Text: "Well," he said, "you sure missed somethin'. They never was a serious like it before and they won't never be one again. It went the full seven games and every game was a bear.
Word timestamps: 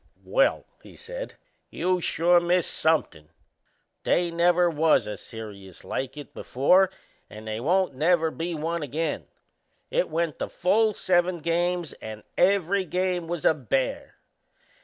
"Well," 0.25 0.65
he 0.81 0.95
said, 0.95 1.35
"you 1.69 2.01
sure 2.01 2.39
missed 2.39 2.73
somethin'. 2.73 3.29
They 4.03 4.31
never 4.31 4.67
was 4.67 5.05
a 5.05 5.15
serious 5.15 5.83
like 5.83 6.17
it 6.17 6.33
before 6.33 6.89
and 7.29 7.47
they 7.47 7.59
won't 7.59 7.93
never 7.93 8.31
be 8.31 8.55
one 8.55 8.81
again. 8.81 9.27
It 9.91 10.09
went 10.09 10.39
the 10.39 10.49
full 10.49 10.95
seven 10.95 11.39
games 11.39 11.93
and 12.01 12.23
every 12.35 12.83
game 12.83 13.27
was 13.27 13.45
a 13.45 13.53
bear. 13.53 14.15